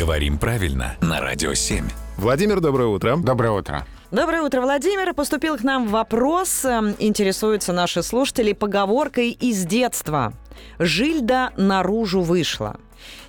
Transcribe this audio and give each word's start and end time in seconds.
Говорим 0.00 0.38
правильно 0.38 0.96
на 1.02 1.20
Радио 1.20 1.52
7. 1.52 1.86
Владимир, 2.16 2.60
доброе 2.60 2.86
утро. 2.86 3.18
Доброе 3.18 3.50
утро. 3.50 3.86
Доброе 4.10 4.40
утро, 4.40 4.62
Владимир. 4.62 5.12
Поступил 5.12 5.58
к 5.58 5.62
нам 5.62 5.88
вопрос. 5.88 6.64
Эм, 6.64 6.96
Интересуются 6.98 7.74
наши 7.74 8.02
слушатели 8.02 8.54
поговоркой 8.54 9.32
из 9.32 9.66
детства. 9.66 10.32
Жильда 10.78 11.50
наружу 11.58 12.22
вышла. 12.22 12.78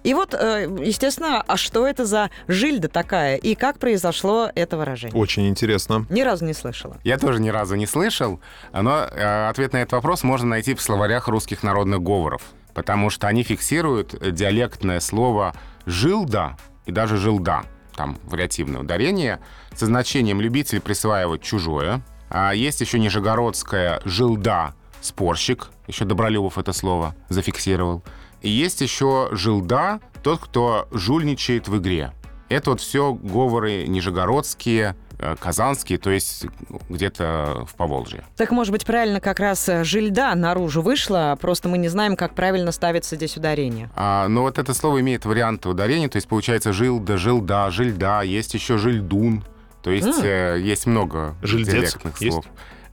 И 0.04 0.13
вот, 0.13 0.34
э, 0.34 0.68
естественно, 0.81 1.44
а 1.46 1.57
что 1.57 1.86
это 1.86 2.05
за 2.05 2.29
жильда 2.47 2.88
такая? 2.88 3.35
И 3.35 3.56
как 3.56 3.78
произошло 3.78 4.49
это 4.56 4.78
выражение? 4.78 5.19
Очень 5.19 5.49
интересно. 5.49 6.06
Ни 6.10 6.22
разу 6.22 6.46
не 6.46 6.53
слышала. 6.53 6.97
Я 7.03 7.17
тоже 7.17 7.42
ни 7.42 7.49
разу 7.49 7.76
не 7.76 7.85
слышал, 7.85 8.40
но 8.72 9.01
э, 9.12 9.49
ответ 9.49 9.74
на 9.74 9.78
этот 9.78 9.94
вопрос 9.94 10.24
можно 10.24 10.47
найти 10.47 10.74
в 10.74 10.81
словарях 10.81 11.28
русских 11.28 11.63
народных 11.63 12.01
говоров, 12.01 12.44
потому 12.74 13.10
что 13.10 13.28
они 13.28 13.44
фиксируют 13.44 14.15
диалектное 14.33 14.99
слово 14.99 15.53
«жилда» 15.85 16.58
и 16.85 16.91
даже 16.91 17.17
«жилда», 17.17 17.63
там 17.95 18.17
вариативное 18.23 18.81
ударение, 18.81 19.39
со 19.75 19.85
значением 19.85 20.41
«любитель 20.41 20.81
присваивать 20.81 21.41
чужое». 21.41 22.02
А 22.30 22.53
есть 22.53 22.81
еще 22.81 22.97
нижегородское 22.99 24.02
«жилда»— 24.05 24.73
спорщик, 25.02 25.70
еще 25.88 26.05
Добролюбов 26.05 26.57
это 26.57 26.71
слово 26.73 27.16
зафиксировал. 27.30 28.03
И 28.41 28.49
есть 28.49 28.81
еще 28.81 29.30
«жилда»— 29.31 29.99
тот, 30.23 30.39
кто 30.39 30.88
жульничает 30.91 31.67
в 31.67 31.77
игре. 31.77 32.13
Это 32.51 32.71
вот 32.71 32.81
все 32.81 33.13
говоры 33.13 33.87
нижегородские, 33.87 34.95
э, 35.19 35.35
казанские, 35.39 35.97
то 35.97 36.09
есть 36.09 36.45
где-то 36.89 37.65
в 37.65 37.75
Поволжье. 37.75 38.25
Так, 38.35 38.51
может 38.51 38.73
быть, 38.73 38.85
правильно 38.85 39.21
как 39.21 39.39
раз 39.39 39.69
э, 39.69 39.83
жильда 39.85 40.35
наружу 40.35 40.81
вышла, 40.81 41.37
просто 41.39 41.69
мы 41.69 41.77
не 41.77 41.87
знаем, 41.87 42.17
как 42.17 42.35
правильно 42.35 42.71
ставится 42.73 43.15
здесь 43.15 43.37
ударение. 43.37 43.89
А, 43.95 44.27
но 44.27 44.41
вот 44.41 44.57
это 44.59 44.73
слово 44.73 44.99
имеет 44.99 45.25
варианты 45.25 45.69
ударения, 45.69 46.09
то 46.09 46.17
есть 46.17 46.27
получается 46.27 46.73
жилда, 46.73 47.17
жилда, 47.17 47.71
жильда, 47.71 48.21
есть 48.21 48.53
еще 48.53 48.77
жильдун, 48.77 49.45
то 49.81 49.89
есть 49.89 50.19
М. 50.19 50.23
э, 50.25 50.59
есть 50.59 50.86
много 50.86 51.36
Жильдец 51.41 51.73
диалектных 51.73 52.19
есть? 52.21 52.33
слов. 52.33 52.45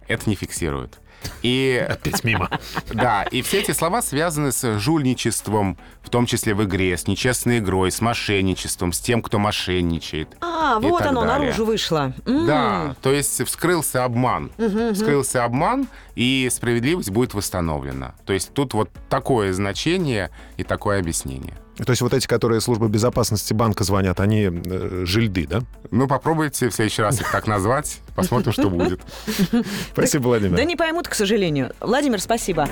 Это 0.07 0.31
не 0.31 0.37
фиксирует. 0.37 1.01
И 1.43 1.87
Опять 1.89 2.25
мимо. 2.25 2.51
да, 2.93 3.23
и 3.25 3.43
все 3.43 3.61
эти 3.61 3.73
слова 3.73 4.03
связаны 4.03 4.53
с 4.53 4.79
жульничеством, 4.79 5.79
в 6.03 6.11
том 6.11 6.27
числе 6.27 6.55
в 6.55 6.65
игре, 6.65 6.97
с 6.97 7.07
нечестной 7.07 7.59
игрой, 7.59 7.91
с 7.93 8.01
мошенничеством, 8.01 8.93
с 8.93 8.99
тем, 9.01 9.23
кто 9.23 9.39
мошенничает. 9.39 10.37
А, 10.41 10.79
вот 10.81 11.03
оно, 11.03 11.23
далее. 11.25 11.47
наружу 11.47 11.65
вышло. 11.65 12.13
М. 12.27 12.47
Да, 12.47 12.97
то 13.03 13.13
есть 13.13 13.45
вскрылся 13.47 14.05
обман. 14.05 14.51
Вскрылся 14.93 15.45
обман, 15.45 15.89
и 16.15 16.49
справедливость 16.51 17.11
будет 17.11 17.35
восстановлена. 17.35 18.15
То 18.27 18.33
есть 18.33 18.53
тут 18.53 18.75
вот 18.75 18.91
такое 19.09 19.53
значение 19.53 20.31
и 20.57 20.65
такое 20.65 20.99
объяснение. 20.99 21.55
То 21.85 21.91
есть 21.91 22.03
вот 22.03 22.13
эти, 22.13 22.27
которые 22.27 22.61
службы 22.61 22.89
безопасности 22.89 23.53
банка 23.53 23.85
звонят, 23.85 24.21
они 24.21 24.51
э, 24.51 25.05
жильды, 25.05 25.47
да? 25.47 25.63
Ну, 25.91 26.09
попробуйте 26.09 26.69
в 26.69 26.75
следующий 26.75 27.03
раз 27.03 27.21
их 27.21 27.31
так 27.31 27.47
назвать, 27.47 28.01
посмотрим, 28.15 28.53
что 28.53 28.69
будет. 28.69 29.01
Спасибо, 29.93 30.25
Владимир. 30.25 30.57
Да 30.57 30.65
не 30.65 30.77
поймут, 30.77 31.09
к 31.09 31.15
сожалению. 31.15 31.73
Владимир, 31.81 32.21
спасибо. 32.21 32.69